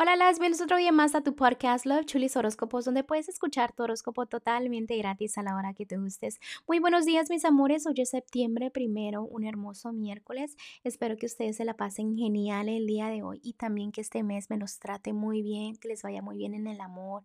Hola, 0.00 0.14
las 0.14 0.38
bienvenidos 0.38 0.60
otro 0.60 0.76
día 0.76 0.92
más 0.92 1.16
a 1.16 1.22
tu 1.22 1.34
podcast 1.34 1.84
Love 1.84 2.06
Chulis 2.06 2.36
Horóscopos, 2.36 2.84
donde 2.84 3.02
puedes 3.02 3.28
escuchar 3.28 3.72
tu 3.72 3.82
horóscopo 3.82 4.26
totalmente 4.26 4.96
gratis 4.96 5.36
a 5.38 5.42
la 5.42 5.56
hora 5.56 5.74
que 5.74 5.86
te 5.86 5.96
gustes. 5.96 6.38
Muy 6.68 6.78
buenos 6.78 7.04
días, 7.04 7.30
mis 7.30 7.44
amores. 7.44 7.84
Hoy 7.84 7.94
es 7.96 8.10
septiembre 8.10 8.70
primero, 8.70 9.24
un 9.24 9.44
hermoso 9.44 9.92
miércoles. 9.92 10.56
Espero 10.84 11.16
que 11.16 11.26
ustedes 11.26 11.56
se 11.56 11.64
la 11.64 11.74
pasen 11.74 12.16
genial 12.16 12.68
el 12.68 12.86
día 12.86 13.08
de 13.08 13.24
hoy 13.24 13.40
y 13.42 13.54
también 13.54 13.90
que 13.90 14.00
este 14.00 14.22
mes 14.22 14.50
me 14.50 14.56
los 14.56 14.78
trate 14.78 15.12
muy 15.12 15.42
bien, 15.42 15.74
que 15.74 15.88
les 15.88 16.04
vaya 16.04 16.22
muy 16.22 16.36
bien 16.36 16.54
en 16.54 16.68
el 16.68 16.80
amor, 16.80 17.24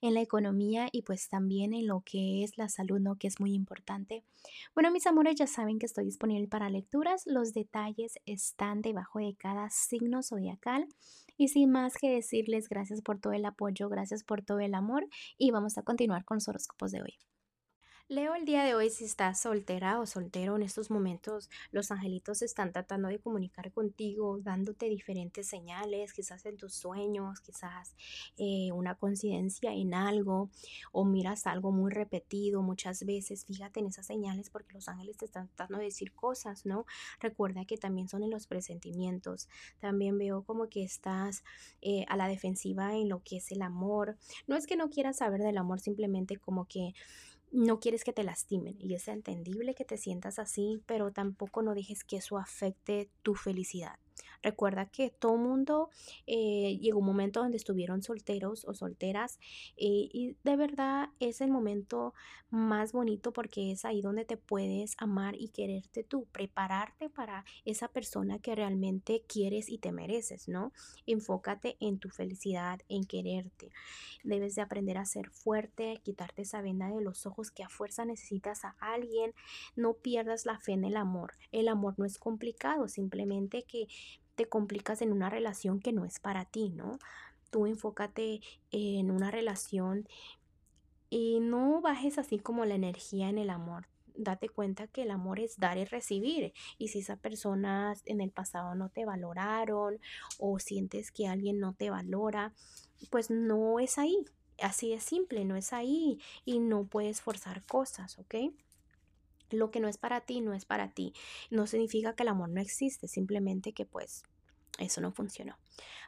en 0.00 0.14
la 0.14 0.20
economía 0.20 0.88
y 0.90 1.02
pues 1.02 1.28
también 1.28 1.72
en 1.72 1.86
lo 1.86 2.00
que 2.00 2.42
es 2.42 2.58
la 2.58 2.68
salud, 2.68 2.98
¿no? 2.98 3.14
Que 3.14 3.28
es 3.28 3.38
muy 3.38 3.54
importante. 3.54 4.24
Bueno, 4.74 4.90
mis 4.90 5.06
amores, 5.06 5.36
ya 5.36 5.46
saben 5.46 5.78
que 5.78 5.86
estoy 5.86 6.06
disponible 6.06 6.48
para 6.48 6.68
lecturas. 6.68 7.28
Los 7.28 7.54
detalles 7.54 8.18
están 8.26 8.82
debajo 8.82 9.20
de 9.20 9.36
cada 9.36 9.70
signo 9.70 10.24
zodiacal. 10.24 10.88
Y 11.38 11.48
sin 11.48 11.70
más 11.70 11.96
que 11.96 12.10
decirles, 12.10 12.68
gracias 12.68 13.00
por 13.00 13.18
todo 13.18 13.32
el 13.32 13.46
apoyo, 13.46 13.88
gracias 13.88 14.24
por 14.24 14.42
todo 14.42 14.60
el 14.60 14.74
amor 14.74 15.06
y 15.38 15.50
vamos 15.52 15.78
a 15.78 15.82
continuar 15.82 16.26
con 16.26 16.36
los 16.36 16.48
horóscopos 16.48 16.90
de 16.92 17.00
hoy. 17.00 17.14
Leo 18.10 18.34
el 18.34 18.46
día 18.46 18.64
de 18.64 18.74
hoy 18.74 18.88
si 18.88 19.04
estás 19.04 19.38
soltera 19.38 20.00
o 20.00 20.06
soltero 20.06 20.56
en 20.56 20.62
estos 20.62 20.90
momentos, 20.90 21.50
los 21.72 21.90
angelitos 21.90 22.40
están 22.40 22.72
tratando 22.72 23.08
de 23.08 23.18
comunicar 23.18 23.70
contigo, 23.70 24.38
dándote 24.40 24.88
diferentes 24.88 25.46
señales, 25.46 26.14
quizás 26.14 26.46
en 26.46 26.56
tus 26.56 26.72
sueños, 26.72 27.42
quizás 27.42 27.94
eh, 28.38 28.72
una 28.72 28.94
coincidencia 28.94 29.74
en 29.74 29.92
algo 29.92 30.48
o 30.90 31.04
miras 31.04 31.46
algo 31.46 31.70
muy 31.70 31.92
repetido 31.92 32.62
muchas 32.62 33.04
veces. 33.04 33.44
Fíjate 33.44 33.80
en 33.80 33.88
esas 33.88 34.06
señales 34.06 34.48
porque 34.48 34.72
los 34.72 34.88
ángeles 34.88 35.18
te 35.18 35.26
están 35.26 35.48
tratando 35.48 35.76
de 35.76 35.84
decir 35.84 36.14
cosas, 36.14 36.64
¿no? 36.64 36.86
Recuerda 37.20 37.66
que 37.66 37.76
también 37.76 38.08
son 38.08 38.22
en 38.22 38.30
los 38.30 38.46
presentimientos. 38.46 39.50
También 39.80 40.16
veo 40.16 40.44
como 40.44 40.70
que 40.70 40.82
estás 40.82 41.44
eh, 41.82 42.06
a 42.08 42.16
la 42.16 42.26
defensiva 42.26 42.94
en 42.94 43.10
lo 43.10 43.22
que 43.22 43.36
es 43.36 43.52
el 43.52 43.60
amor. 43.60 44.16
No 44.46 44.56
es 44.56 44.66
que 44.66 44.76
no 44.76 44.88
quieras 44.88 45.18
saber 45.18 45.42
del 45.42 45.58
amor, 45.58 45.80
simplemente 45.80 46.38
como 46.38 46.64
que 46.64 46.94
no 47.50 47.80
quieres 47.80 48.04
que 48.04 48.12
te 48.12 48.24
lastimen 48.24 48.76
y 48.78 48.94
es 48.94 49.08
entendible 49.08 49.74
que 49.74 49.84
te 49.84 49.96
sientas 49.96 50.38
así, 50.38 50.82
pero 50.86 51.12
tampoco 51.12 51.62
no 51.62 51.74
dejes 51.74 52.04
que 52.04 52.16
eso 52.16 52.38
afecte 52.38 53.10
tu 53.22 53.34
felicidad. 53.34 53.98
Recuerda 54.42 54.86
que 54.86 55.10
todo 55.10 55.36
mundo 55.36 55.90
eh, 56.26 56.78
llegó 56.80 57.00
un 57.00 57.06
momento 57.06 57.40
donde 57.40 57.56
estuvieron 57.56 58.02
solteros 58.02 58.64
o 58.66 58.74
solteras 58.74 59.38
eh, 59.76 60.08
y 60.12 60.36
de 60.44 60.56
verdad 60.56 61.08
es 61.18 61.40
el 61.40 61.50
momento 61.50 62.14
más 62.50 62.92
bonito 62.92 63.32
porque 63.32 63.72
es 63.72 63.84
ahí 63.84 64.00
donde 64.00 64.24
te 64.24 64.36
puedes 64.36 64.94
amar 64.98 65.34
y 65.38 65.48
quererte 65.48 66.02
tú, 66.02 66.26
prepararte 66.32 67.10
para 67.10 67.44
esa 67.64 67.88
persona 67.88 68.38
que 68.38 68.54
realmente 68.54 69.22
quieres 69.26 69.68
y 69.68 69.78
te 69.78 69.92
mereces, 69.92 70.48
¿no? 70.48 70.72
Enfócate 71.06 71.76
en 71.80 71.98
tu 71.98 72.08
felicidad, 72.08 72.80
en 72.88 73.04
quererte. 73.04 73.70
Debes 74.22 74.54
de 74.54 74.62
aprender 74.62 74.98
a 74.98 75.04
ser 75.04 75.30
fuerte, 75.30 76.00
quitarte 76.02 76.42
esa 76.42 76.62
venda 76.62 76.88
de 76.88 77.02
los 77.02 77.26
ojos 77.26 77.50
que 77.50 77.62
a 77.62 77.68
fuerza 77.68 78.04
necesitas 78.04 78.64
a 78.64 78.74
alguien. 78.80 79.34
No 79.76 79.94
pierdas 79.94 80.46
la 80.46 80.58
fe 80.58 80.72
en 80.72 80.84
el 80.84 80.96
amor. 80.96 81.34
El 81.52 81.68
amor 81.68 81.94
no 81.98 82.04
es 82.04 82.18
complicado, 82.18 82.88
simplemente 82.88 83.64
que 83.64 83.88
te 84.38 84.48
complicas 84.48 85.02
en 85.02 85.10
una 85.10 85.28
relación 85.28 85.80
que 85.80 85.92
no 85.92 86.04
es 86.04 86.20
para 86.20 86.44
ti, 86.44 86.70
¿no? 86.70 87.00
Tú 87.50 87.66
enfócate 87.66 88.40
en 88.70 89.10
una 89.10 89.32
relación 89.32 90.06
y 91.10 91.40
no 91.40 91.80
bajes 91.80 92.18
así 92.18 92.38
como 92.38 92.64
la 92.64 92.76
energía 92.76 93.28
en 93.30 93.38
el 93.38 93.50
amor. 93.50 93.88
Date 94.14 94.48
cuenta 94.48 94.86
que 94.86 95.02
el 95.02 95.10
amor 95.10 95.40
es 95.40 95.58
dar 95.58 95.76
y 95.76 95.84
recibir. 95.84 96.52
Y 96.78 96.88
si 96.88 97.00
esas 97.00 97.18
personas 97.18 98.02
en 98.04 98.20
el 98.20 98.30
pasado 98.30 98.76
no 98.76 98.90
te 98.90 99.04
valoraron 99.04 99.98
o 100.38 100.60
sientes 100.60 101.10
que 101.10 101.26
alguien 101.26 101.58
no 101.58 101.74
te 101.74 101.90
valora, 101.90 102.54
pues 103.10 103.30
no 103.30 103.80
es 103.80 103.98
ahí. 103.98 104.24
Así 104.62 104.90
de 104.90 105.00
simple, 105.00 105.44
no 105.44 105.56
es 105.56 105.72
ahí 105.72 106.20
y 106.44 106.60
no 106.60 106.84
puedes 106.84 107.22
forzar 107.22 107.66
cosas, 107.66 108.20
¿ok? 108.20 108.36
Lo 109.50 109.70
que 109.70 109.80
no 109.80 109.88
es 109.88 109.98
para 109.98 110.20
ti, 110.20 110.40
no 110.40 110.54
es 110.54 110.64
para 110.64 110.90
ti. 110.90 111.12
No 111.50 111.66
significa 111.66 112.14
que 112.14 112.22
el 112.22 112.28
amor 112.28 112.48
no 112.50 112.60
existe, 112.60 113.08
simplemente 113.08 113.72
que 113.72 113.86
pues 113.86 114.22
eso 114.78 115.00
no 115.00 115.12
funcionó. 115.12 115.58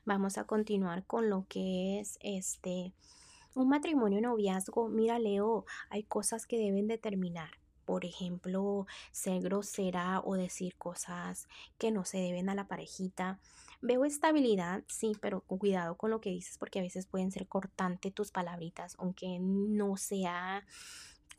Vamos 0.04 0.38
a 0.38 0.44
continuar 0.44 1.04
con 1.04 1.28
lo 1.28 1.47
que 1.48 2.00
es 2.00 2.19
este 2.20 2.92
un 3.54 3.69
matrimonio 3.69 4.20
noviazgo. 4.20 4.88
Mira, 4.88 5.19
Leo, 5.19 5.64
hay 5.88 6.04
cosas 6.04 6.47
que 6.47 6.59
deben 6.59 6.87
determinar. 6.87 7.50
Por 7.84 8.04
ejemplo, 8.04 8.87
ser 9.10 9.43
grosera 9.43 10.20
o 10.25 10.37
decir 10.37 10.76
cosas 10.76 11.48
que 11.76 11.91
no 11.91 12.04
se 12.04 12.19
deben 12.19 12.48
a 12.48 12.54
la 12.54 12.69
parejita. 12.69 13.41
Veo 13.82 14.04
estabilidad, 14.04 14.84
sí, 14.87 15.16
pero 15.20 15.41
cuidado 15.41 15.97
con 15.97 16.10
lo 16.10 16.20
que 16.20 16.31
dices 16.31 16.56
porque 16.56 16.78
a 16.78 16.82
veces 16.82 17.06
pueden 17.06 17.32
ser 17.32 17.48
cortante 17.48 18.12
tus 18.12 18.31
palabritas, 18.31 18.94
aunque 18.98 19.38
no 19.41 19.97
sea 19.97 20.64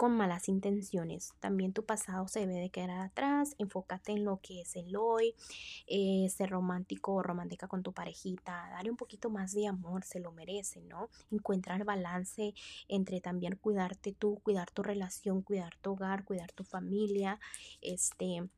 con 0.02 0.18
malas 0.18 0.50
intenciones. 0.50 1.36
También 1.40 1.74
tu 1.74 1.86
pasado 1.86 2.28
se 2.28 2.40
debe 2.40 2.56
de 2.56 2.72
quedar 2.72 2.90
atrás, 3.02 3.54
enfócate 3.60 4.14
en 4.14 4.26
lo 4.26 4.40
que 4.42 4.62
es 4.62 4.76
el 4.76 4.96
hoy, 4.96 5.36
eh, 5.86 6.28
ser 6.36 6.50
romántico 6.50 7.14
o 7.14 7.22
romántica 7.22 7.68
con 7.68 7.84
tu 7.84 7.94
parejita, 7.94 8.68
darle 8.72 8.90
un 8.90 8.98
poquito 8.98 9.30
más 9.30 9.54
de 9.54 9.68
amor, 9.68 10.04
se 10.04 10.20
lo 10.20 10.32
merece, 10.32 10.82
¿no? 10.82 11.10
Encuentrar 11.30 11.86
balance 11.86 12.56
entre 12.88 13.22
también 13.22 13.58
cuidarte 13.58 14.12
tú, 14.12 14.40
cuidar 14.42 14.72
tu 14.72 14.82
relación, 14.82 15.44
cuidar 15.44 15.76
tu 15.78 15.92
hogar, 15.92 16.26
cuidar 16.26 16.52
tu 16.52 16.64
familia, 16.64 17.40
este 17.80 18.50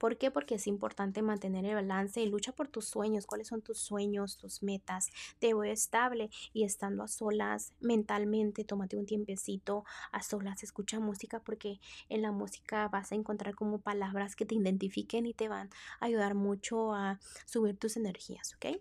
¿Por 0.00 0.16
qué? 0.16 0.30
Porque 0.30 0.54
es 0.54 0.66
importante 0.66 1.20
mantener 1.20 1.66
el 1.66 1.74
balance 1.74 2.22
y 2.22 2.26
lucha 2.26 2.52
por 2.52 2.68
tus 2.68 2.86
sueños. 2.86 3.26
¿Cuáles 3.26 3.48
son 3.48 3.60
tus 3.60 3.78
sueños, 3.78 4.38
tus 4.38 4.62
metas? 4.62 5.10
Te 5.38 5.52
voy 5.52 5.68
estable 5.68 6.30
y 6.54 6.64
estando 6.64 7.02
a 7.02 7.08
solas 7.08 7.74
mentalmente, 7.80 8.64
tómate 8.64 8.96
un 8.96 9.04
tiempecito 9.04 9.84
a 10.10 10.22
solas, 10.22 10.62
escucha 10.62 11.00
música 11.00 11.40
porque 11.40 11.80
en 12.08 12.22
la 12.22 12.32
música 12.32 12.88
vas 12.88 13.12
a 13.12 13.14
encontrar 13.14 13.54
como 13.54 13.78
palabras 13.78 14.36
que 14.36 14.46
te 14.46 14.54
identifiquen 14.54 15.26
y 15.26 15.34
te 15.34 15.50
van 15.50 15.68
a 16.00 16.06
ayudar 16.06 16.34
mucho 16.34 16.94
a 16.94 17.20
subir 17.44 17.76
tus 17.76 17.98
energías, 17.98 18.54
¿ok? 18.54 18.80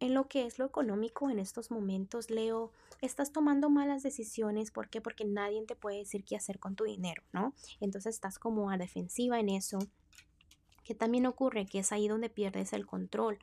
En 0.00 0.14
lo 0.14 0.28
que 0.28 0.46
es 0.46 0.58
lo 0.58 0.66
económico 0.66 1.30
en 1.30 1.38
estos 1.38 1.70
momentos, 1.70 2.30
Leo, 2.30 2.72
estás 3.00 3.32
tomando 3.32 3.70
malas 3.70 4.02
decisiones. 4.02 4.70
¿Por 4.70 4.88
qué? 4.88 5.00
Porque 5.00 5.24
nadie 5.24 5.62
te 5.64 5.76
puede 5.76 5.98
decir 5.98 6.24
qué 6.24 6.36
hacer 6.36 6.58
con 6.58 6.76
tu 6.76 6.84
dinero, 6.84 7.22
¿no? 7.32 7.54
Entonces 7.80 8.14
estás 8.14 8.38
como 8.38 8.70
a 8.70 8.78
defensiva 8.78 9.40
en 9.40 9.48
eso 9.48 9.78
que 10.86 10.94
también 10.94 11.26
ocurre 11.26 11.66
que 11.66 11.80
es 11.80 11.90
ahí 11.90 12.06
donde 12.06 12.30
pierdes 12.30 12.72
el 12.72 12.86
control. 12.86 13.38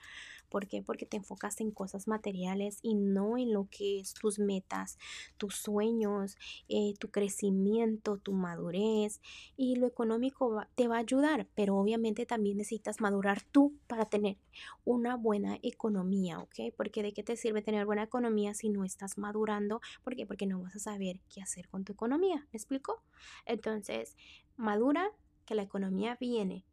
¿Por 0.48 0.68
qué? 0.68 0.82
Porque 0.82 1.06
te 1.06 1.18
enfocas 1.18 1.60
en 1.62 1.72
cosas 1.72 2.08
materiales 2.08 2.80
y 2.82 2.96
no 2.96 3.38
en 3.38 3.54
lo 3.54 3.68
que 3.70 4.00
es 4.00 4.14
tus 4.14 4.40
metas, 4.40 4.98
tus 5.38 5.56
sueños, 5.56 6.38
eh, 6.70 6.94
tu 7.00 7.10
crecimiento, 7.10 8.18
tu 8.18 8.34
madurez. 8.34 9.20
Y 9.58 9.76
lo 9.76 9.88
económico 9.88 10.64
te 10.76 10.88
va 10.88 10.98
a 10.98 11.00
ayudar, 11.00 11.48
pero 11.56 11.76
obviamente 11.76 12.26
también 12.26 12.58
necesitas 12.58 13.02
madurar 13.02 13.42
tú 13.42 13.74
para 13.88 14.06
tener 14.06 14.38
una 14.86 15.16
buena 15.18 15.58
economía, 15.64 16.40
¿ok? 16.40 16.74
Porque 16.78 17.04
de 17.04 17.14
qué 17.14 17.24
te 17.24 17.36
sirve 17.36 17.62
tener 17.62 17.86
buena 17.86 18.04
economía 18.04 18.54
si 18.54 18.70
no 18.70 18.86
estás 18.86 19.18
madurando? 19.18 19.82
¿Por 20.04 20.16
qué? 20.16 20.26
Porque 20.26 20.46
no 20.46 20.62
vas 20.62 20.76
a 20.76 20.80
saber 20.80 21.20
qué 21.34 21.42
hacer 21.42 21.68
con 21.68 21.84
tu 21.84 21.94
economía. 21.94 22.48
¿Me 22.54 22.58
explico? 22.58 23.02
Entonces, 23.46 24.16
madura 24.56 25.12
que 25.46 25.56
la 25.56 25.64
economía 25.64 26.16
viene 26.20 26.64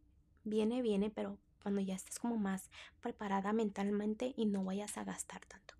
viene, 0.45 0.83
viene, 0.83 1.11
pero 1.11 1.39
cuando 1.63 1.81
ya 1.81 1.95
estés 1.95 2.19
como 2.19 2.37
más 2.37 2.71
preparada 3.01 3.53
mentalmente 3.53 4.33
y 4.37 4.47
no 4.47 4.65
vayas 4.65 4.97
a 4.97 5.05
gastar 5.05 5.45
tanto. 5.47 5.75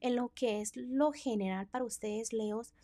En 0.00 0.16
lo 0.16 0.30
que 0.34 0.60
es 0.60 0.76
lo 0.76 1.12
general 1.12 1.68
para 1.68 1.84
ustedes, 1.84 2.32
Leos, 2.32 2.74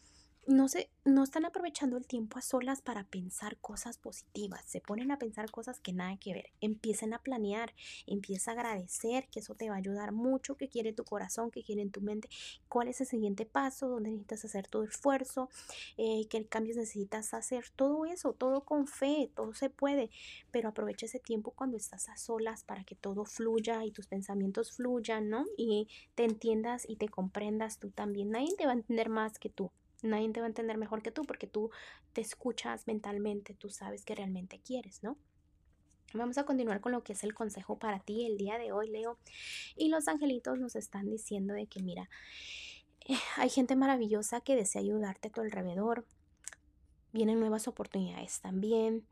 no, 0.48 0.66
se, 0.66 0.88
no 1.04 1.25
están 1.25 1.44
aprovechando 1.44 1.98
el 1.98 2.06
tiempo 2.06 2.38
a 2.38 2.42
solas 2.42 2.81
para 2.81 3.04
pensar 3.04 3.59
cosas 3.59 3.98
positivas, 3.98 4.64
se 4.64 4.81
ponen 4.81 5.10
a 5.10 5.19
pensar 5.19 5.50
cosas 5.50 5.78
que 5.78 5.92
nada 5.92 6.16
que 6.16 6.32
ver, 6.32 6.50
empiecen 6.62 7.12
a 7.12 7.19
planear, 7.19 7.75
empieza 8.06 8.50
a 8.50 8.54
agradecer, 8.54 9.28
que 9.31 9.41
eso 9.41 9.54
te 9.54 9.69
va 9.69 9.75
a 9.75 9.78
ayudar 9.78 10.12
mucho, 10.12 10.56
que 10.56 10.70
quiere 10.70 10.94
tu 10.94 11.04
corazón, 11.04 11.50
que 11.50 11.62
quiere 11.62 11.83
en 11.83 11.91
tu 11.91 12.00
mente, 12.00 12.30
cuál 12.71 12.89
es 12.89 12.98
el 13.03 13.06
siguiente 13.06 13.45
paso, 13.45 13.89
dónde 13.89 14.09
necesitas 14.09 14.47
hacer 14.47 14.68
tu 14.68 14.83
esfuerzo, 14.83 15.50
eh, 15.98 16.27
qué 16.30 16.47
cambios 16.47 16.78
necesitas 16.78 17.34
hacer, 17.34 17.66
todo 17.77 18.06
eso, 18.06 18.33
todo 18.33 18.62
con 18.65 18.86
fe, 18.86 19.30
todo 19.36 19.53
se 19.53 19.68
puede, 19.68 20.09
pero 20.50 20.71
aprovecha 20.71 21.04
ese 21.04 21.21
tiempo 21.21 21.50
cuando 21.50 21.77
estás 21.77 22.09
a 22.09 22.16
solas 22.16 22.65
para 22.65 22.84
que 22.84 22.95
todo 22.95 23.27
fluya 23.27 23.84
y 23.84 23.91
tus 23.91 24.06
pensamientos 24.06 24.72
fluyan, 24.72 25.28
¿no? 25.28 25.45
Y 25.59 25.89
te 26.15 26.24
entiendas 26.24 26.89
y 26.89 26.97
te 26.97 27.10
comprendas 27.10 27.78
tú 27.78 27.91
también, 27.91 28.30
nadie 28.30 28.54
te 28.56 28.65
va 28.65 28.72
a 28.72 28.77
entender 28.77 29.10
más 29.10 29.39
que 29.39 29.50
tú. 29.50 29.71
Nadie 30.03 30.30
te 30.30 30.41
va 30.41 30.47
a 30.47 30.48
entender 30.48 30.77
mejor 30.78 31.03
que 31.03 31.10
tú 31.10 31.22
porque 31.22 31.47
tú 31.47 31.71
te 32.12 32.21
escuchas 32.21 32.86
mentalmente, 32.86 33.54
tú 33.54 33.71
sabes 33.71 34.04
que 34.04 34.15
realmente 34.15 34.60
quieres, 34.60 35.03
¿no? 35.03 35.16
Vamos 36.15 36.39
a 36.39 36.45
continuar 36.45 36.80
con 36.80 36.92
lo 36.92 37.03
que 37.03 37.12
es 37.12 37.22
el 37.22 37.34
consejo 37.34 37.78
para 37.78 38.00
ti 38.00 38.24
el 38.24 38.39
día 38.39 38.59
de 38.59 38.72
hoy, 38.72 38.89
Leo. 38.89 39.18
Y 39.77 39.89
los 39.89 40.09
angelitos 40.09 40.59
nos 40.59 40.74
están 40.74 41.10
diciendo 41.10 41.53
de 41.53 41.66
que, 41.66 41.83
mira, 41.83 42.09
eh, 43.06 43.18
hay 43.36 43.50
gente 43.50 43.77
maravillosa 43.77 44.41
que 44.41 44.56
desea 44.56 44.80
ayudarte 44.80 45.28
a 45.28 45.30
tu 45.30 45.42
alrededor. 45.42 46.06
Vienen 47.12 47.41
nuevas 47.41 47.68
oportunidades 47.68 48.41
también. 48.41 49.06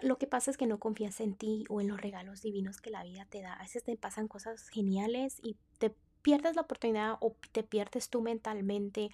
lo 0.00 0.16
que 0.16 0.26
pasa 0.26 0.50
es 0.50 0.56
que 0.56 0.66
no 0.66 0.78
confías 0.78 1.20
en 1.20 1.34
ti 1.34 1.64
o 1.68 1.80
en 1.80 1.88
los 1.88 2.00
regalos 2.00 2.40
divinos 2.40 2.80
que 2.80 2.90
la 2.90 3.02
vida 3.02 3.26
te 3.28 3.42
da. 3.42 3.54
A 3.54 3.62
veces 3.62 3.82
te 3.82 3.96
pasan 3.96 4.28
cosas 4.28 4.68
geniales 4.68 5.38
y 5.42 5.56
te 5.78 5.94
pierdes 6.22 6.56
la 6.56 6.62
oportunidad 6.62 7.16
o 7.20 7.36
te 7.52 7.62
pierdes 7.62 8.08
tú 8.10 8.22
mentalmente 8.22 9.10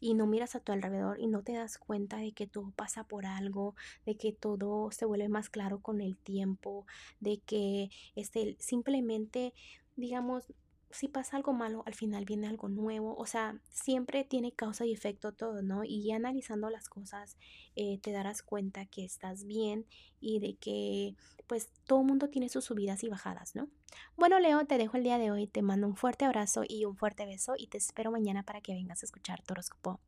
y 0.00 0.14
no 0.14 0.26
miras 0.26 0.54
a 0.54 0.60
tu 0.60 0.72
alrededor 0.72 1.20
y 1.20 1.26
no 1.26 1.42
te 1.42 1.52
das 1.52 1.78
cuenta 1.78 2.16
de 2.16 2.32
que 2.32 2.46
todo 2.46 2.70
pasa 2.72 3.04
por 3.04 3.26
algo, 3.26 3.74
de 4.06 4.16
que 4.16 4.32
todo 4.32 4.90
se 4.92 5.04
vuelve 5.04 5.28
más 5.28 5.50
claro 5.50 5.80
con 5.80 6.00
el 6.00 6.16
tiempo, 6.16 6.86
de 7.20 7.38
que 7.40 7.90
este, 8.14 8.56
simplemente, 8.58 9.52
digamos, 9.96 10.52
si 10.90 11.08
pasa 11.08 11.36
algo 11.36 11.52
malo, 11.52 11.82
al 11.86 11.94
final 11.94 12.24
viene 12.24 12.48
algo 12.48 12.68
nuevo. 12.68 13.16
O 13.16 13.26
sea, 13.26 13.58
siempre 13.70 14.24
tiene 14.24 14.52
causa 14.52 14.84
y 14.84 14.92
efecto 14.92 15.32
todo, 15.32 15.62
¿no? 15.62 15.84
Y 15.84 16.10
analizando 16.12 16.70
las 16.70 16.88
cosas, 16.88 17.36
eh, 17.76 17.98
te 17.98 18.12
darás 18.12 18.42
cuenta 18.42 18.86
que 18.86 19.04
estás 19.04 19.44
bien 19.44 19.86
y 20.20 20.40
de 20.40 20.56
que, 20.56 21.14
pues, 21.46 21.70
todo 21.86 22.02
mundo 22.02 22.28
tiene 22.28 22.48
sus 22.48 22.64
subidas 22.64 23.04
y 23.04 23.08
bajadas, 23.08 23.54
¿no? 23.54 23.68
Bueno, 24.16 24.38
Leo, 24.38 24.64
te 24.66 24.78
dejo 24.78 24.96
el 24.96 25.04
día 25.04 25.18
de 25.18 25.30
hoy. 25.30 25.46
Te 25.46 25.62
mando 25.62 25.86
un 25.86 25.96
fuerte 25.96 26.24
abrazo 26.24 26.62
y 26.66 26.84
un 26.84 26.96
fuerte 26.96 27.26
beso 27.26 27.54
y 27.56 27.68
te 27.68 27.78
espero 27.78 28.10
mañana 28.10 28.42
para 28.42 28.60
que 28.60 28.74
vengas 28.74 29.02
a 29.02 29.06
escuchar 29.06 29.42
tu 29.42 29.52
horóscopo. 29.54 30.00